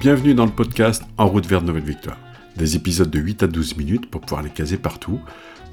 Bienvenue 0.00 0.34
dans 0.34 0.46
le 0.46 0.52
podcast 0.52 1.02
En 1.18 1.28
route 1.28 1.44
vers 1.46 1.60
de 1.60 1.66
nouvelles 1.66 1.82
victoires. 1.82 2.16
Des 2.56 2.76
épisodes 2.76 3.10
de 3.10 3.18
8 3.18 3.42
à 3.42 3.46
12 3.46 3.76
minutes 3.76 4.10
pour 4.10 4.22
pouvoir 4.22 4.42
les 4.42 4.48
caser 4.48 4.78
partout. 4.78 5.20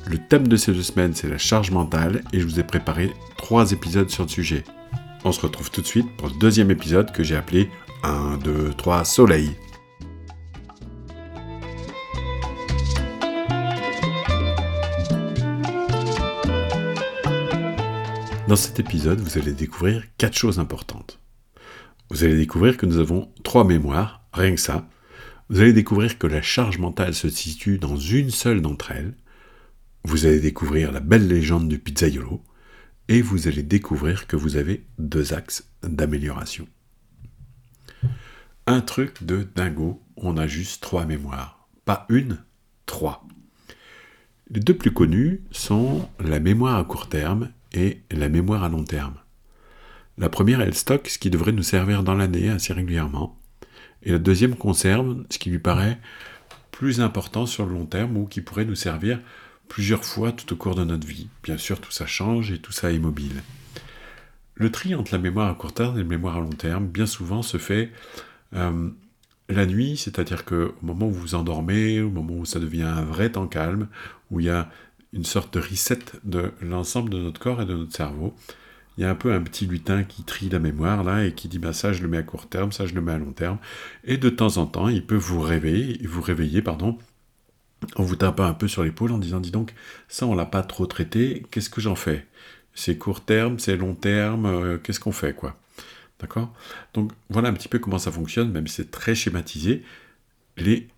Le 0.08 0.18
thème 0.18 0.50
de 0.50 0.58
ces 0.58 0.74
deux 0.74 0.84
semaines, 0.84 1.16
c'est 1.16 1.30
la 1.30 1.38
charge 1.38 1.72
mentale 1.72 2.24
et 2.34 2.42
je 2.42 2.46
vous 2.46 2.60
ai 2.60 2.64
préparé 2.64 3.14
trois 3.38 3.72
épisodes 3.72 4.10
sur 4.10 4.24
le 4.24 4.30
sujet. 4.30 4.66
On 5.24 5.32
se 5.32 5.40
retrouve 5.40 5.72
tout 5.72 5.82
de 5.82 5.88
suite 5.88 6.12
pour 6.18 6.28
le 6.28 6.38
deuxième 6.38 6.70
épisode 6.70 7.14
que 7.14 7.24
j'ai 7.24 7.38
appelé 7.38 7.70
1, 8.04 8.40
2, 8.44 8.74
3 8.74 9.06
Soleil. 9.06 9.56
Dans 18.50 18.56
cet 18.56 18.80
épisode, 18.80 19.20
vous 19.20 19.38
allez 19.38 19.54
découvrir 19.54 20.04
quatre 20.18 20.36
choses 20.36 20.58
importantes. 20.58 21.20
Vous 22.10 22.24
allez 22.24 22.36
découvrir 22.36 22.78
que 22.78 22.88
nous 22.88 22.98
avons 22.98 23.32
trois 23.44 23.64
mémoires 23.64 24.24
Rien 24.34 24.56
que 24.56 24.60
ça, 24.60 24.90
vous 25.50 25.62
allez 25.62 25.72
découvrir 25.72 26.18
que 26.18 26.26
la 26.26 26.42
charge 26.42 26.80
mentale 26.80 27.14
se 27.14 27.30
situe 27.30 27.78
dans 27.78 27.96
une 27.96 28.32
seule 28.32 28.64
d'entre 28.64 28.90
elles. 28.90 29.14
Vous 30.04 30.26
allez 30.26 30.40
découvrir 30.40 30.92
la 30.92 31.00
belle 31.00 31.28
légende 31.28 31.70
du 31.70 31.78
pizzaiolo. 31.78 32.42
Et 33.08 33.22
vous 33.22 33.48
allez 33.48 33.62
découvrir 33.62 34.26
que 34.26 34.36
vous 34.36 34.56
avez 34.56 34.84
deux 34.98 35.32
axes 35.32 35.70
d'amélioration. 35.84 36.68
Un 38.66 38.82
truc 38.82 39.24
de 39.24 39.48
dingo, 39.56 40.02
on 40.16 40.38
a 40.38 40.48
juste 40.48 40.82
trois 40.82 41.06
mémoires. 41.06 41.70
Pas 41.86 42.08
une, 42.10 42.44
trois. 42.88 43.28
Les 44.50 44.60
deux 44.60 44.76
plus 44.76 44.92
connus 44.92 45.44
sont 45.52 46.10
la 46.20 46.40
mémoire 46.40 46.78
à 46.78 46.84
court 46.84 47.10
terme 47.10 47.52
et 47.74 48.02
la 48.12 48.30
mémoire 48.30 48.64
à 48.64 48.70
long 48.70 48.84
terme. 48.84 49.16
La 50.18 50.30
première, 50.30 50.62
elle 50.62 50.76
stocke 50.76 51.08
ce 51.08 51.18
qui 51.18 51.30
devrait 51.30 51.52
nous 51.52 51.64
servir 51.64 52.04
dans 52.04 52.16
l'année 52.16 52.50
assez 52.50 52.74
régulièrement. 52.74 53.40
Et 54.04 54.12
la 54.12 54.20
deuxième 54.20 54.56
conserve 54.56 55.24
ce 55.30 55.40
qui 55.40 55.50
lui 55.50 55.60
paraît 55.60 56.00
plus 56.72 57.02
important 57.02 57.46
sur 57.46 57.66
le 57.66 57.74
long 57.74 57.86
terme 57.86 58.18
ou 58.18 58.26
qui 58.26 58.42
pourrait 58.42 58.66
nous 58.66 58.76
servir 58.76 59.20
plusieurs 59.68 60.04
fois 60.04 60.32
tout 60.32 60.52
au 60.54 60.56
cours 60.56 60.76
de 60.76 60.84
notre 60.84 61.08
vie. 61.08 61.30
Bien 61.44 61.58
sûr, 61.58 61.80
tout 61.80 61.92
ça 61.92 62.06
change 62.06 62.52
et 62.52 62.60
tout 62.60 62.72
ça 62.72 62.92
est 62.92 63.00
mobile. 63.00 63.44
Le 64.56 64.72
tri 64.72 64.94
entre 64.96 65.14
la 65.14 65.20
mémoire 65.20 65.50
à 65.50 65.56
court 65.56 65.74
terme 65.74 65.96
et 65.96 66.04
la 66.04 66.08
mémoire 66.08 66.38
à 66.38 66.40
long 66.42 66.50
terme, 66.50 66.88
bien 66.88 67.06
souvent, 67.06 67.42
se 67.42 67.58
fait 67.58 67.92
euh, 68.56 68.90
la 69.48 69.66
nuit, 69.66 69.96
c'est-à-dire 69.96 70.44
qu'au 70.44 70.74
moment 70.82 71.08
où 71.08 71.12
vous 71.12 71.22
vous 71.22 71.36
endormez, 71.36 72.02
au 72.02 72.10
moment 72.10 72.34
où 72.34 72.46
ça 72.46 72.60
devient 72.60 72.84
un 72.84 73.04
vrai 73.04 73.32
temps 73.32 73.48
calme, 73.48 73.88
où 74.32 74.40
il 74.40 74.48
y 74.48 74.50
a 74.50 74.70
une 75.14 75.26
sorte 75.26 75.54
de 75.54 75.60
reset 75.60 76.00
de 76.24 76.52
l'ensemble 76.62 77.10
de 77.10 77.18
notre 77.18 77.40
corps 77.40 77.62
et 77.62 77.66
de 77.66 77.76
notre 77.76 77.96
cerveau, 77.96 78.36
il 78.98 79.04
y 79.04 79.06
a 79.06 79.10
un 79.10 79.16
peu 79.16 79.34
un 79.34 79.42
petit 79.42 79.66
lutin 79.66 80.04
qui 80.04 80.24
trie 80.24 80.50
la 80.50 80.60
mémoire 80.60 81.04
là 81.04 81.26
et 81.26 81.34
qui 81.34 81.48
dit 81.48 81.60
bah 81.60 81.74
ça 81.74 81.94
je 81.94 82.02
le 82.02 82.10
mets 82.10 82.18
à 82.18 82.24
court 82.24 82.48
terme, 82.48 82.72
ça 82.72 82.86
je 82.86 82.94
le 82.94 83.02
mets 83.02 83.14
à 83.14 83.18
long 83.18 83.32
terme. 83.32 83.58
Et 84.04 84.18
de 84.18 84.30
temps 84.30 84.58
en 84.58 84.66
temps, 84.66 84.90
il 84.90 85.06
peut 85.06 85.16
vous 85.16 85.40
réveiller, 85.42 86.06
vous 86.06 86.22
réveiller 86.22 86.62
pardon, 86.62 86.98
en 87.96 88.04
vous 88.04 88.18
tapant 88.18 88.44
un 88.44 88.54
peu 88.54 88.68
sur 88.68 88.84
l'épaule 88.84 89.12
en 89.12 89.18
disant 89.18 89.40
dis 89.40 89.52
donc 89.52 89.74
ça 90.10 90.26
on 90.28 90.36
l'a 90.36 90.46
pas 90.46 90.64
trop 90.64 90.86
traité, 90.86 91.46
qu'est-ce 91.52 91.70
que 91.70 91.82
j'en 91.82 91.96
fais? 91.96 92.28
C'est 92.74 92.98
court 92.98 93.22
terme, 93.22 93.60
c'est 93.60 93.78
long 93.78 93.96
terme, 93.96 94.46
euh, 94.46 94.78
qu'est-ce 94.78 95.00
qu'on 95.00 95.12
fait 95.12 95.34
quoi? 95.34 95.58
D'accord? 96.20 96.54
Donc 96.94 97.12
voilà 97.30 97.50
un 97.50 97.54
petit 97.54 97.70
peu 97.70 97.80
comment 97.80 98.00
ça 98.00 98.12
fonctionne, 98.12 98.52
même 98.52 98.68
si 98.68 98.76
c'est 98.76 98.92
très 98.92 99.16
schématisé. 99.16 99.84
Les 100.58 100.90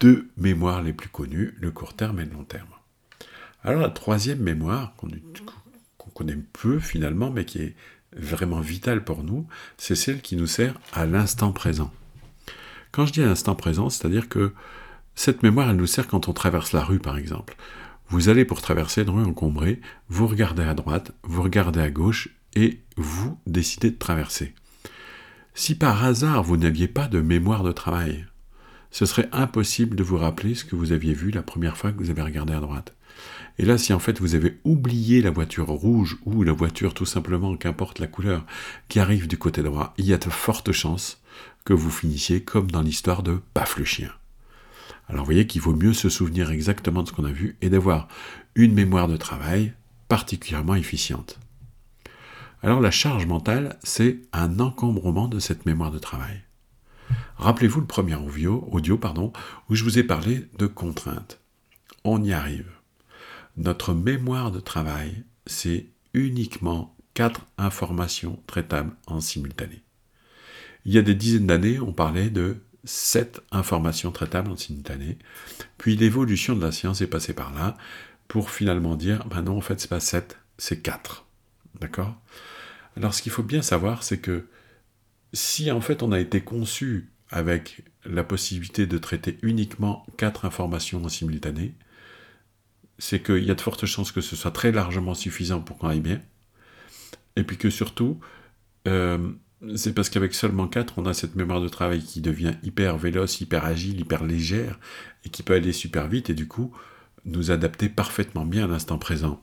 deux 0.00 0.28
mémoires 0.36 0.82
les 0.82 0.92
plus 0.92 1.08
connues, 1.08 1.54
le 1.60 1.72
court 1.72 1.94
terme 1.94 2.20
et 2.20 2.24
le 2.24 2.32
long 2.32 2.44
terme. 2.44 2.68
Alors 3.64 3.82
la 3.82 3.90
troisième 3.90 4.40
mémoire 4.40 4.94
qu'on 4.96 6.10
connaît 6.10 6.38
peu 6.52 6.78
finalement, 6.78 7.30
mais 7.30 7.44
qui 7.44 7.58
est 7.58 7.74
vraiment 8.16 8.60
vitale 8.60 9.04
pour 9.04 9.24
nous, 9.24 9.46
c'est 9.76 9.94
celle 9.94 10.20
qui 10.20 10.36
nous 10.36 10.46
sert 10.46 10.74
à 10.92 11.06
l'instant 11.06 11.52
présent. 11.52 11.92
Quand 12.92 13.06
je 13.06 13.12
dis 13.12 13.22
à 13.22 13.26
l'instant 13.26 13.54
présent, 13.54 13.90
c'est-à-dire 13.90 14.28
que 14.28 14.52
cette 15.14 15.42
mémoire, 15.42 15.70
elle 15.70 15.76
nous 15.76 15.86
sert 15.86 16.06
quand 16.06 16.28
on 16.28 16.32
traverse 16.32 16.72
la 16.72 16.84
rue, 16.84 17.00
par 17.00 17.18
exemple. 17.18 17.56
Vous 18.08 18.28
allez 18.28 18.44
pour 18.44 18.62
traverser 18.62 19.02
une 19.02 19.10
rue 19.10 19.24
encombrée, 19.24 19.80
vous 20.08 20.26
regardez 20.26 20.62
à 20.62 20.74
droite, 20.74 21.12
vous 21.24 21.42
regardez 21.42 21.80
à 21.80 21.90
gauche, 21.90 22.30
et 22.54 22.80
vous 22.96 23.38
décidez 23.46 23.90
de 23.90 23.98
traverser. 23.98 24.54
Si 25.54 25.74
par 25.74 26.04
hasard 26.04 26.42
vous 26.42 26.56
n'aviez 26.56 26.88
pas 26.88 27.08
de 27.08 27.20
mémoire 27.20 27.62
de 27.62 27.72
travail, 27.72 28.26
ce 28.90 29.06
serait 29.06 29.28
impossible 29.32 29.96
de 29.96 30.02
vous 30.02 30.16
rappeler 30.16 30.54
ce 30.54 30.64
que 30.64 30.76
vous 30.76 30.92
aviez 30.92 31.12
vu 31.12 31.30
la 31.30 31.42
première 31.42 31.76
fois 31.76 31.92
que 31.92 31.98
vous 31.98 32.10
avez 32.10 32.22
regardé 32.22 32.54
à 32.54 32.60
droite. 32.60 32.94
Et 33.58 33.64
là, 33.64 33.76
si 33.76 33.92
en 33.92 33.98
fait 33.98 34.20
vous 34.20 34.34
avez 34.34 34.58
oublié 34.64 35.20
la 35.20 35.30
voiture 35.30 35.66
rouge 35.66 36.18
ou 36.24 36.42
la 36.44 36.52
voiture 36.52 36.94
tout 36.94 37.06
simplement, 37.06 37.56
qu'importe 37.56 37.98
la 37.98 38.06
couleur, 38.06 38.46
qui 38.88 39.00
arrive 39.00 39.26
du 39.26 39.36
côté 39.36 39.62
droit, 39.62 39.94
il 39.98 40.06
y 40.06 40.14
a 40.14 40.18
de 40.18 40.30
fortes 40.30 40.72
chances 40.72 41.20
que 41.64 41.72
vous 41.72 41.90
finissiez 41.90 42.42
comme 42.42 42.70
dans 42.70 42.82
l'histoire 42.82 43.22
de 43.22 43.40
Paf 43.54 43.76
le 43.76 43.84
chien. 43.84 44.12
Alors 45.08 45.24
vous 45.24 45.32
voyez 45.32 45.46
qu'il 45.46 45.60
vaut 45.60 45.74
mieux 45.74 45.92
se 45.92 46.08
souvenir 46.08 46.50
exactement 46.50 47.02
de 47.02 47.08
ce 47.08 47.12
qu'on 47.12 47.24
a 47.24 47.32
vu 47.32 47.56
et 47.60 47.70
d'avoir 47.70 48.08
une 48.54 48.74
mémoire 48.74 49.08
de 49.08 49.16
travail 49.16 49.72
particulièrement 50.06 50.74
efficiente. 50.74 51.38
Alors 52.62 52.80
la 52.80 52.90
charge 52.90 53.26
mentale, 53.26 53.78
c'est 53.82 54.20
un 54.32 54.60
encombrement 54.60 55.28
de 55.28 55.38
cette 55.38 55.66
mémoire 55.66 55.90
de 55.90 55.98
travail. 55.98 56.42
Rappelez-vous 57.36 57.80
le 57.80 57.86
premier 57.86 58.16
audio, 58.16 58.68
où 58.70 59.74
je 59.74 59.84
vous 59.84 59.98
ai 59.98 60.02
parlé 60.02 60.48
de 60.58 60.66
contraintes. 60.66 61.40
On 62.04 62.22
y 62.22 62.32
arrive. 62.32 62.77
Notre 63.58 63.92
mémoire 63.92 64.52
de 64.52 64.60
travail, 64.60 65.24
c'est 65.46 65.86
uniquement 66.14 66.96
quatre 67.12 67.44
informations 67.58 68.40
traitables 68.46 68.94
en 69.08 69.20
simultané. 69.20 69.82
Il 70.84 70.92
y 70.92 70.98
a 70.98 71.02
des 71.02 71.16
dizaines 71.16 71.48
d'années, 71.48 71.80
on 71.80 71.92
parlait 71.92 72.30
de 72.30 72.58
sept 72.84 73.40
informations 73.50 74.12
traitables 74.12 74.52
en 74.52 74.56
simultané. 74.56 75.18
Puis 75.76 75.96
l'évolution 75.96 76.54
de 76.54 76.64
la 76.64 76.70
science 76.70 77.00
est 77.00 77.08
passée 77.08 77.32
par 77.32 77.52
là 77.52 77.76
pour 78.28 78.50
finalement 78.50 78.94
dire, 78.94 79.26
ben 79.26 79.42
non, 79.42 79.56
en 79.56 79.60
fait, 79.60 79.80
c'est 79.80 79.90
pas 79.90 79.98
sept, 79.98 80.38
c'est 80.56 80.80
quatre. 80.80 81.26
D'accord? 81.80 82.14
Alors, 82.96 83.12
ce 83.12 83.22
qu'il 83.22 83.32
faut 83.32 83.42
bien 83.42 83.62
savoir, 83.62 84.04
c'est 84.04 84.18
que 84.18 84.46
si 85.32 85.72
en 85.72 85.80
fait 85.80 86.04
on 86.04 86.12
a 86.12 86.20
été 86.20 86.42
conçu 86.42 87.10
avec 87.28 87.82
la 88.04 88.22
possibilité 88.22 88.86
de 88.86 88.98
traiter 88.98 89.36
uniquement 89.42 90.06
quatre 90.16 90.44
informations 90.44 91.04
en 91.04 91.08
simultané, 91.08 91.74
c'est 92.98 93.22
qu'il 93.22 93.44
y 93.44 93.50
a 93.50 93.54
de 93.54 93.60
fortes 93.60 93.86
chances 93.86 94.12
que 94.12 94.20
ce 94.20 94.36
soit 94.36 94.50
très 94.50 94.72
largement 94.72 95.14
suffisant 95.14 95.60
pour 95.60 95.78
qu'on 95.78 95.88
aille 95.88 96.00
bien. 96.00 96.20
Et 97.36 97.44
puis 97.44 97.56
que 97.56 97.70
surtout, 97.70 98.18
euh, 98.88 99.30
c'est 99.76 99.94
parce 99.94 100.08
qu'avec 100.08 100.34
seulement 100.34 100.68
4, 100.68 100.94
on 100.98 101.06
a 101.06 101.14
cette 101.14 101.36
mémoire 101.36 101.60
de 101.60 101.68
travail 101.68 102.02
qui 102.02 102.20
devient 102.20 102.54
hyper 102.62 102.96
véloce, 102.96 103.40
hyper 103.40 103.64
agile, 103.64 104.00
hyper 104.00 104.24
légère, 104.24 104.78
et 105.24 105.30
qui 105.30 105.42
peut 105.42 105.54
aller 105.54 105.72
super 105.72 106.08
vite, 106.08 106.30
et 106.30 106.34
du 106.34 106.46
coup, 106.46 106.72
nous 107.24 107.50
adapter 107.50 107.88
parfaitement 107.88 108.44
bien 108.44 108.64
à 108.64 108.68
l'instant 108.68 108.98
présent. 108.98 109.40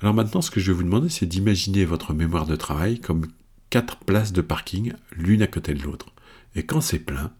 Alors 0.00 0.14
maintenant, 0.14 0.40
ce 0.40 0.50
que 0.50 0.60
je 0.60 0.72
vais 0.72 0.76
vous 0.76 0.84
demander, 0.84 1.08
c'est 1.08 1.26
d'imaginer 1.26 1.84
votre 1.84 2.14
mémoire 2.14 2.46
de 2.46 2.56
travail 2.56 3.00
comme 3.00 3.26
quatre 3.68 3.96
places 3.98 4.32
de 4.32 4.40
parking, 4.40 4.92
l'une 5.12 5.42
à 5.42 5.46
côté 5.46 5.74
de 5.74 5.82
l'autre. 5.82 6.06
Et 6.54 6.64
quand 6.64 6.80
c'est 6.80 6.98
plein, 6.98 7.32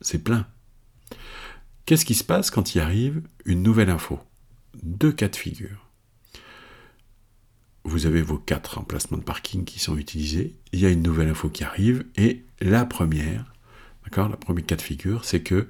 c'est 0.00 0.22
plein. 0.22 0.46
Qu'est-ce 1.86 2.06
qui 2.06 2.14
se 2.14 2.24
passe 2.24 2.50
quand 2.50 2.74
il 2.74 2.80
arrive 2.80 3.20
une 3.44 3.62
nouvelle 3.62 3.90
info? 3.90 4.18
Deux 4.82 5.12
cas 5.12 5.28
de 5.28 5.36
figure. 5.36 5.90
Vous 7.84 8.06
avez 8.06 8.22
vos 8.22 8.38
quatre 8.38 8.78
emplacements 8.78 9.18
de 9.18 9.22
parking 9.22 9.64
qui 9.64 9.78
sont 9.78 9.98
utilisés, 9.98 10.54
il 10.72 10.80
y 10.80 10.86
a 10.86 10.88
une 10.88 11.02
nouvelle 11.02 11.28
info 11.28 11.50
qui 11.50 11.62
arrive, 11.62 12.06
et 12.16 12.42
la 12.62 12.86
première, 12.86 13.52
d'accord, 14.02 14.30
la 14.30 14.38
première 14.38 14.64
cas 14.64 14.76
de 14.76 14.82
figure, 14.82 15.26
c'est 15.26 15.42
que, 15.42 15.68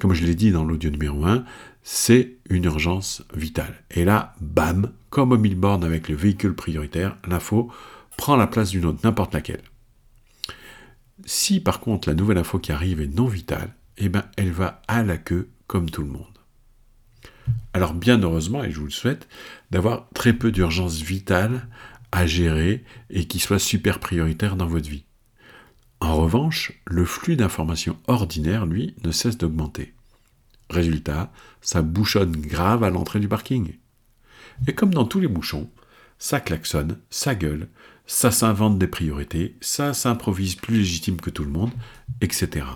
comme 0.00 0.14
je 0.14 0.24
l'ai 0.24 0.34
dit 0.34 0.52
dans 0.52 0.64
l'audio 0.64 0.88
numéro 0.88 1.26
1, 1.26 1.44
c'est 1.82 2.38
une 2.48 2.64
urgence 2.64 3.22
vitale. 3.34 3.84
Et 3.90 4.06
là, 4.06 4.34
bam, 4.40 4.90
comme 5.10 5.32
au 5.32 5.36
billboard 5.36 5.84
avec 5.84 6.08
le 6.08 6.16
véhicule 6.16 6.54
prioritaire, 6.54 7.18
l'info 7.28 7.70
prend 8.16 8.36
la 8.36 8.46
place 8.46 8.70
d'une 8.70 8.86
autre, 8.86 9.00
n'importe 9.04 9.34
laquelle. 9.34 9.62
Si 11.26 11.60
par 11.60 11.80
contre 11.80 12.08
la 12.08 12.14
nouvelle 12.14 12.38
info 12.38 12.58
qui 12.58 12.72
arrive 12.72 13.02
est 13.02 13.14
non 13.14 13.26
vitale, 13.26 13.74
eh 14.06 14.08
ben, 14.08 14.24
elle 14.36 14.52
va 14.52 14.82
à 14.88 15.02
la 15.02 15.18
queue 15.18 15.50
comme 15.66 15.90
tout 15.90 16.02
le 16.02 16.08
monde. 16.08 16.26
Alors 17.72 17.94
bien 17.94 18.20
heureusement, 18.22 18.62
et 18.62 18.70
je 18.70 18.78
vous 18.78 18.86
le 18.86 18.90
souhaite, 18.90 19.28
d'avoir 19.70 20.08
très 20.14 20.32
peu 20.32 20.52
d'urgences 20.52 21.00
vitales 21.00 21.68
à 22.10 22.26
gérer 22.26 22.84
et 23.10 23.26
qui 23.26 23.38
soient 23.38 23.58
super 23.58 23.98
prioritaires 23.98 24.56
dans 24.56 24.66
votre 24.66 24.88
vie. 24.88 25.04
En 26.00 26.16
revanche, 26.16 26.72
le 26.86 27.04
flux 27.04 27.36
d'informations 27.36 27.96
ordinaire, 28.06 28.66
lui, 28.66 28.94
ne 29.04 29.12
cesse 29.12 29.38
d'augmenter. 29.38 29.94
Résultat, 30.68 31.32
ça 31.60 31.80
bouchonne 31.80 32.32
grave 32.32 32.82
à 32.82 32.90
l'entrée 32.90 33.20
du 33.20 33.28
parking. 33.28 33.74
Et 34.66 34.74
comme 34.74 34.92
dans 34.92 35.04
tous 35.04 35.20
les 35.20 35.28
bouchons, 35.28 35.70
ça 36.18 36.40
klaxonne, 36.40 36.98
ça 37.08 37.34
gueule, 37.34 37.68
ça 38.06 38.30
s'invente 38.30 38.78
des 38.78 38.88
priorités, 38.88 39.56
ça 39.60 39.94
s'improvise 39.94 40.56
plus 40.56 40.78
légitime 40.78 41.20
que 41.20 41.30
tout 41.30 41.44
le 41.44 41.50
monde, 41.50 41.72
etc. 42.20 42.66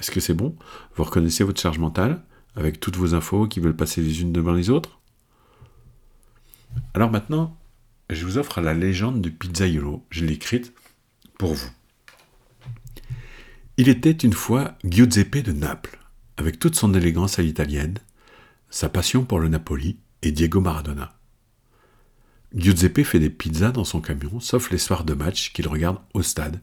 Est-ce 0.00 0.10
que 0.10 0.20
c'est 0.20 0.34
bon? 0.34 0.56
Vous 0.96 1.04
reconnaissez 1.04 1.44
votre 1.44 1.60
charge 1.60 1.78
mentale 1.78 2.24
avec 2.56 2.80
toutes 2.80 2.96
vos 2.96 3.14
infos 3.14 3.46
qui 3.46 3.60
veulent 3.60 3.76
passer 3.76 4.00
les 4.00 4.22
unes 4.22 4.32
devant 4.32 4.52
les 4.52 4.70
autres? 4.70 4.98
Alors 6.94 7.10
maintenant, 7.10 7.56
je 8.08 8.24
vous 8.24 8.38
offre 8.38 8.62
la 8.62 8.72
légende 8.72 9.20
du 9.20 9.30
pizzaiolo. 9.30 10.04
Je 10.10 10.24
l'ai 10.24 10.32
écrite 10.32 10.72
pour 11.38 11.52
vous. 11.52 11.70
Il 13.76 13.88
était 13.88 14.10
une 14.10 14.32
fois 14.32 14.76
Giuseppe 14.84 15.44
de 15.44 15.52
Naples, 15.52 15.98
avec 16.38 16.58
toute 16.58 16.76
son 16.76 16.94
élégance 16.94 17.38
à 17.38 17.42
l'italienne, 17.42 17.98
sa 18.70 18.88
passion 18.88 19.24
pour 19.24 19.38
le 19.38 19.48
Napoli 19.48 19.98
et 20.22 20.32
Diego 20.32 20.60
Maradona. 20.60 21.14
Giuseppe 22.54 23.04
fait 23.04 23.20
des 23.20 23.30
pizzas 23.30 23.70
dans 23.70 23.84
son 23.84 24.00
camion, 24.00 24.40
sauf 24.40 24.70
les 24.70 24.78
soirs 24.78 25.04
de 25.04 25.14
match 25.14 25.52
qu'il 25.52 25.68
regarde 25.68 25.98
au 26.14 26.22
stade 26.22 26.60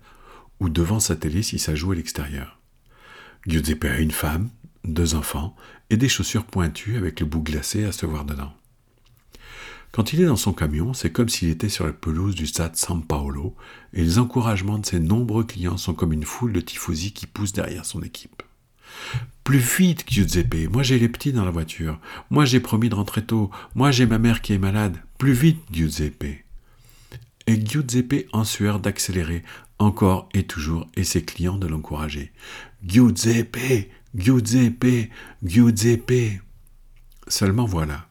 ou 0.60 0.70
devant 0.70 1.00
sa 1.00 1.16
télé 1.16 1.44
si 1.44 1.60
ça 1.60 1.76
joue 1.76 1.92
à 1.92 1.96
l'extérieur. 1.96 2.60
Giuseppe 3.48 3.86
a 3.86 4.00
une 4.00 4.12
femme, 4.12 4.50
deux 4.84 5.16
enfants 5.16 5.56
et 5.90 5.96
des 5.96 6.10
chaussures 6.10 6.46
pointues 6.46 6.98
avec 6.98 7.22
le 7.22 7.26
bout 7.26 7.42
glacé 7.42 7.86
à 7.86 7.94
se 7.94 8.06
voir 8.06 8.26
dedans. 8.26 8.54
Quand 9.94 10.12
il 10.12 10.22
est 10.22 10.26
dans 10.26 10.36
son 10.36 10.52
camion, 10.52 10.94
c'est 10.94 11.12
comme 11.12 11.30
s'il 11.30 11.50
était 11.50 11.70
sur 11.70 11.86
la 11.86 11.94
pelouse 11.94 12.36
du 12.36 12.46
stade 12.46 12.76
San 12.76 13.02
Paolo, 13.02 13.56
et 13.94 14.04
les 14.04 14.20
encouragements 14.20 14.78
de 14.78 14.86
ses 14.86 15.00
nombreux 15.00 15.46
clients 15.46 15.78
sont 15.78 15.94
comme 15.94 16.12
une 16.12 16.26
foule 16.26 16.52
de 16.52 16.60
tifosi 16.60 17.14
qui 17.14 17.26
poussent 17.26 17.54
derrière 17.54 17.86
son 17.86 18.04
équipe. 18.04 18.44
Plus 19.46 19.60
vite, 19.60 20.04
Giuseppe, 20.08 20.70
moi 20.70 20.84
j'ai 20.84 21.00
les 21.00 21.10
petits 21.10 21.32
dans 21.32 21.46
la 21.46 21.52
voiture, 21.52 22.00
moi 22.30 22.44
j'ai 22.44 22.60
promis 22.60 22.90
de 22.90 22.96
rentrer 22.96 23.24
tôt, 23.24 23.50
moi 23.76 23.92
j'ai 23.92 24.06
ma 24.06 24.20
mère 24.20 24.42
qui 24.42 24.52
est 24.52 24.60
malade, 24.60 25.02
plus 25.18 25.34
vite, 25.34 25.62
Giuseppe. 25.72 26.44
Et 27.48 27.66
Giuseppe 27.66 28.28
en 28.34 28.44
sueur 28.44 28.82
d'accélérer, 28.82 29.44
encore 29.80 30.28
et 30.34 30.44
toujours, 30.44 30.86
et 30.96 31.06
ses 31.06 31.24
clients 31.24 31.58
de 31.58 31.68
l'encourager. 31.68 32.34
Giuseppe, 32.84 33.90
Giuseppe, 34.16 35.10
Giuseppe. 35.44 36.42
Seulement 37.28 37.66
voilà. 37.66 38.08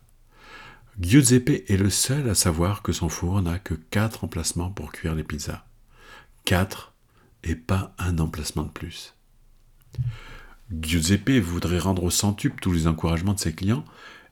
Giuseppe 0.98 1.64
est 1.68 1.76
le 1.76 1.90
seul 1.90 2.28
à 2.28 2.34
savoir 2.34 2.82
que 2.82 2.92
son 2.92 3.08
four 3.08 3.42
n'a 3.42 3.58
que 3.58 3.74
quatre 3.74 4.24
emplacements 4.24 4.70
pour 4.70 4.92
cuire 4.92 5.14
les 5.14 5.24
pizzas. 5.24 5.64
Quatre 6.44 6.94
et 7.42 7.54
pas 7.54 7.94
un 7.98 8.18
emplacement 8.18 8.64
de 8.64 8.70
plus. 8.70 9.14
Giuseppe 10.70 11.40
voudrait 11.40 11.78
rendre 11.78 12.02
au 12.02 12.10
centuple 12.10 12.60
tous 12.60 12.72
les 12.72 12.86
encouragements 12.86 13.34
de 13.34 13.40
ses 13.40 13.54
clients, 13.54 13.84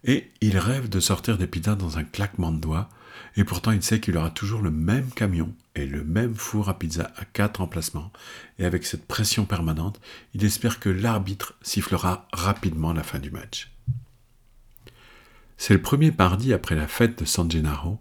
et 0.03 0.31
il 0.41 0.59
rêve 0.59 0.89
de 0.89 1.01
sortir 1.01 1.39
des 1.39 1.47
pizzas 1.47 1.77
dans 1.77 1.97
un 1.97 2.05
claquement 2.05 2.51
de 2.51 2.59
doigts, 2.59 2.89
et 3.37 3.45
pourtant 3.45 3.71
il 3.71 3.83
sait 3.83 4.01
qu'il 4.01 4.17
aura 4.17 4.31
toujours 4.31 4.63
le 4.63 4.71
même 4.71 5.11
camion 5.11 5.55
et 5.75 5.87
le 5.87 6.05
même 6.05 6.35
four 6.35 6.69
à 6.69 6.79
pizza 6.79 7.13
à 7.17 7.25
quatre 7.25 7.61
emplacements, 7.61 8.13
et 8.59 8.65
avec 8.65 8.87
cette 8.87 9.07
pression 9.07 9.45
permanente, 9.45 10.01
il 10.35 10.45
espère 10.45 10.79
que 10.81 10.89
l'arbitre 10.89 11.55
sifflera 11.63 12.29
rapidement 12.33 12.93
la 12.93 13.03
fin 13.03 13.19
du 13.19 13.31
match. 13.31 13.73
C'est 15.57 15.75
le 15.75 15.83
premier 15.83 16.11
mardi 16.11 16.53
après 16.53 16.75
la 16.75 16.87
fête 16.87 17.19
de 17.21 17.25
San 17.25 17.51
Gennaro, 17.51 18.01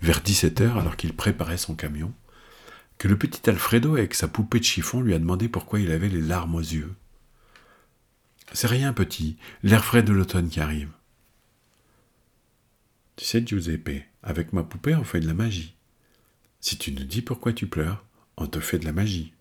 vers 0.00 0.20
17h 0.20 0.78
alors 0.78 0.96
qu'il 0.96 1.14
préparait 1.14 1.56
son 1.56 1.74
camion, 1.74 2.12
que 2.98 3.08
le 3.08 3.16
petit 3.16 3.48
Alfredo 3.48 3.96
avec 3.96 4.14
sa 4.14 4.28
poupée 4.28 4.60
de 4.60 4.64
chiffon 4.64 5.00
lui 5.00 5.14
a 5.14 5.18
demandé 5.18 5.48
pourquoi 5.48 5.80
il 5.80 5.90
avait 5.90 6.08
les 6.08 6.20
larmes 6.20 6.54
aux 6.54 6.60
yeux. 6.60 6.94
C'est 8.52 8.66
rien, 8.66 8.92
petit, 8.92 9.36
l'air 9.62 9.84
frais 9.84 10.02
de 10.02 10.12
l'automne 10.12 10.48
qui 10.48 10.60
arrive. 10.60 10.90
Tu 13.16 13.24
sais, 13.24 13.44
Giuseppe, 13.44 14.04
avec 14.22 14.52
ma 14.52 14.62
poupée, 14.62 14.94
on 14.94 15.04
fait 15.04 15.20
de 15.20 15.26
la 15.26 15.34
magie. 15.34 15.74
Si 16.62 16.78
tu 16.78 16.92
nous 16.92 17.02
dis 17.02 17.22
pourquoi 17.22 17.52
tu 17.52 17.66
pleures, 17.66 18.04
on 18.36 18.46
te 18.46 18.60
fait 18.60 18.78
de 18.78 18.84
la 18.84 18.92
magie. 18.92 19.34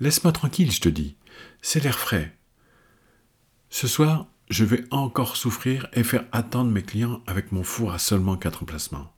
Laisse-moi 0.00 0.32
tranquille, 0.32 0.70
je 0.70 0.82
te 0.82 0.90
dis. 0.90 1.16
C'est 1.62 1.82
l'air 1.82 1.98
frais. 1.98 2.36
Ce 3.70 3.88
soir, 3.88 4.26
je 4.50 4.66
vais 4.66 4.84
encore 4.90 5.36
souffrir 5.36 5.88
et 5.94 6.04
faire 6.04 6.26
attendre 6.30 6.70
mes 6.70 6.82
clients 6.82 7.22
avec 7.26 7.52
mon 7.52 7.64
four 7.64 7.92
à 7.92 7.98
seulement 7.98 8.36
quatre 8.36 8.62
emplacements. 8.62 9.14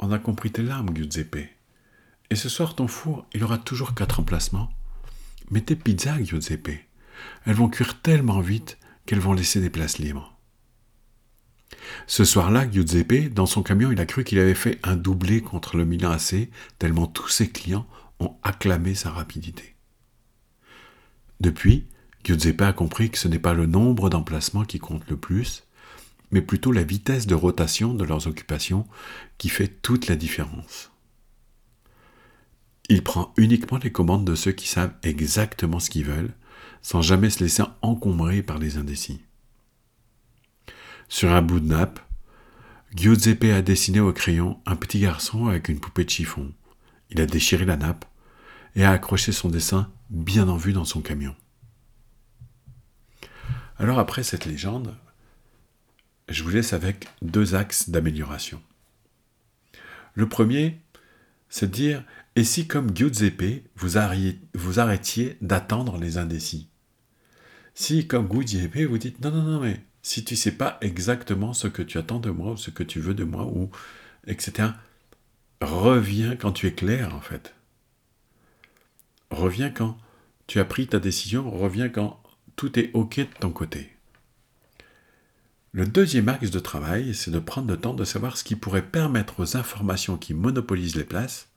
On 0.00 0.12
a 0.12 0.18
compris 0.18 0.52
tes 0.52 0.62
larmes, 0.62 0.94
Giuseppe. 0.94 1.48
Et 2.28 2.36
ce 2.36 2.50
soir, 2.50 2.74
ton 2.74 2.88
four, 2.88 3.26
il 3.32 3.42
aura 3.42 3.56
toujours 3.56 3.94
quatre 3.94 4.20
emplacements. 4.20 4.70
Mais 5.50 5.62
tes 5.62 5.76
pizzas, 5.76 6.22
Giuseppe, 6.22 6.84
elles 7.46 7.54
vont 7.54 7.70
cuire 7.70 8.02
tellement 8.02 8.40
vite 8.40 8.76
qu'elles 9.06 9.18
vont 9.18 9.32
laisser 9.32 9.62
des 9.62 9.70
places 9.70 9.96
libres. 9.96 10.35
Ce 12.06 12.24
soir-là, 12.24 12.70
Giuseppe, 12.70 13.32
dans 13.32 13.46
son 13.46 13.62
camion, 13.62 13.92
il 13.92 14.00
a 14.00 14.06
cru 14.06 14.24
qu'il 14.24 14.38
avait 14.38 14.54
fait 14.54 14.78
un 14.82 14.96
doublé 14.96 15.40
contre 15.40 15.76
le 15.76 15.84
Milan 15.84 16.12
AC, 16.12 16.48
tellement 16.78 17.06
tous 17.06 17.28
ses 17.28 17.48
clients 17.48 17.86
ont 18.20 18.36
acclamé 18.42 18.94
sa 18.94 19.10
rapidité. 19.10 19.74
Depuis, 21.40 21.86
Giuseppe 22.24 22.62
a 22.62 22.72
compris 22.72 23.10
que 23.10 23.18
ce 23.18 23.28
n'est 23.28 23.38
pas 23.38 23.54
le 23.54 23.66
nombre 23.66 24.10
d'emplacements 24.10 24.64
qui 24.64 24.78
compte 24.78 25.08
le 25.08 25.16
plus, 25.16 25.64
mais 26.30 26.42
plutôt 26.42 26.72
la 26.72 26.82
vitesse 26.82 27.26
de 27.26 27.34
rotation 27.34 27.94
de 27.94 28.04
leurs 28.04 28.26
occupations 28.26 28.86
qui 29.38 29.48
fait 29.48 29.68
toute 29.68 30.08
la 30.08 30.16
différence. 30.16 30.90
Il 32.88 33.02
prend 33.02 33.32
uniquement 33.36 33.78
les 33.82 33.92
commandes 33.92 34.24
de 34.24 34.34
ceux 34.34 34.52
qui 34.52 34.68
savent 34.68 34.94
exactement 35.02 35.80
ce 35.80 35.90
qu'ils 35.90 36.04
veulent, 36.04 36.34
sans 36.82 37.02
jamais 37.02 37.30
se 37.30 37.42
laisser 37.42 37.64
encombrer 37.82 38.42
par 38.42 38.58
les 38.58 38.76
indécis. 38.76 39.25
Sur 41.08 41.32
un 41.32 41.42
bout 41.42 41.60
de 41.60 41.68
nappe, 41.68 42.00
Giuseppe 42.94 43.44
a 43.44 43.62
dessiné 43.62 44.00
au 44.00 44.12
crayon 44.12 44.60
un 44.66 44.76
petit 44.76 45.00
garçon 45.00 45.46
avec 45.46 45.68
une 45.68 45.80
poupée 45.80 46.04
de 46.04 46.10
chiffon. 46.10 46.52
Il 47.10 47.20
a 47.20 47.26
déchiré 47.26 47.64
la 47.64 47.76
nappe 47.76 48.04
et 48.74 48.84
a 48.84 48.90
accroché 48.90 49.32
son 49.32 49.48
dessin 49.48 49.90
bien 50.10 50.48
en 50.48 50.56
vue 50.56 50.72
dans 50.72 50.84
son 50.84 51.00
camion. 51.00 51.36
Alors 53.78 53.98
après 53.98 54.22
cette 54.22 54.46
légende, 54.46 54.96
je 56.28 56.42
vous 56.42 56.50
laisse 56.50 56.72
avec 56.72 57.06
deux 57.22 57.54
axes 57.54 57.90
d'amélioration. 57.90 58.60
Le 60.14 60.28
premier, 60.28 60.80
c'est 61.48 61.66
de 61.66 61.72
dire, 61.72 62.04
et 62.34 62.44
si 62.44 62.66
comme 62.66 62.96
Giuseppe, 62.96 63.64
vous, 63.76 63.98
vous 64.54 64.78
arrêtiez 64.80 65.36
d'attendre 65.40 65.98
les 65.98 66.18
indécis? 66.18 66.68
Si 67.78 68.08
comme 68.08 68.26
Giuseppe, 68.32 68.88
vous 68.88 68.96
dites, 68.96 69.20
non, 69.20 69.30
non, 69.30 69.42
non, 69.42 69.60
mais 69.60 69.78
si 70.00 70.24
tu 70.24 70.34
sais 70.34 70.52
pas 70.52 70.78
exactement 70.80 71.52
ce 71.52 71.68
que 71.68 71.82
tu 71.82 71.98
attends 71.98 72.20
de 72.20 72.30
moi 72.30 72.52
ou 72.52 72.56
ce 72.56 72.70
que 72.70 72.82
tu 72.82 73.00
veux 73.00 73.12
de 73.12 73.22
moi 73.22 73.44
ou 73.44 73.70
etc. 74.26 74.70
Reviens 75.60 76.36
quand 76.36 76.52
tu 76.52 76.66
es 76.66 76.72
clair 76.72 77.14
en 77.14 77.20
fait. 77.20 77.54
Reviens 79.30 79.68
quand 79.68 79.98
tu 80.46 80.58
as 80.58 80.64
pris 80.64 80.86
ta 80.86 80.98
décision, 80.98 81.50
reviens 81.50 81.90
quand 81.90 82.18
tout 82.56 82.78
est 82.78 82.90
OK 82.94 83.18
de 83.18 83.24
ton 83.40 83.50
côté. 83.50 83.92
Le 85.72 85.84
deuxième 85.84 86.30
axe 86.30 86.50
de 86.50 86.58
travail, 86.58 87.14
c'est 87.14 87.30
de 87.30 87.38
prendre 87.38 87.68
le 87.68 87.76
temps 87.76 87.92
de 87.92 88.04
savoir 88.04 88.38
ce 88.38 88.44
qui 88.44 88.56
pourrait 88.56 88.86
permettre 88.86 89.40
aux 89.40 89.58
informations 89.58 90.16
qui 90.16 90.32
monopolisent 90.32 90.96
les 90.96 91.04
places 91.04 91.50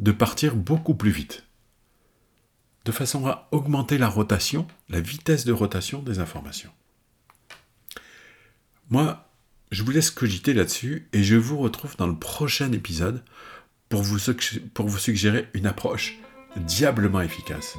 de 0.00 0.12
partir 0.12 0.54
beaucoup 0.54 0.94
plus 0.94 1.10
vite, 1.10 1.45
de 2.86 2.92
façon 2.92 3.26
à 3.26 3.48
augmenter 3.50 3.98
la 3.98 4.08
rotation, 4.08 4.66
la 4.88 5.00
vitesse 5.00 5.44
de 5.44 5.52
rotation 5.52 6.02
des 6.02 6.20
informations. 6.20 6.70
Moi, 8.90 9.28
je 9.72 9.82
vous 9.82 9.90
laisse 9.90 10.12
cogiter 10.12 10.54
là-dessus 10.54 11.08
et 11.12 11.24
je 11.24 11.34
vous 11.34 11.58
retrouve 11.58 11.96
dans 11.96 12.06
le 12.06 12.16
prochain 12.16 12.70
épisode 12.70 13.24
pour 13.88 14.02
vous, 14.02 14.98
suggérer 14.98 15.48
une 15.52 15.66
approche 15.66 16.14
diablement 16.56 17.20
efficace. 17.20 17.76